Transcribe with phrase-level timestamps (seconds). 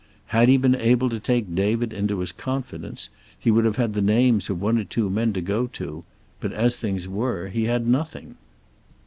[0.33, 4.01] Had he been able to take David into his confidence he would have had the
[4.01, 6.03] names of one or two men to go to,
[6.39, 8.33] but as things were he had nothing.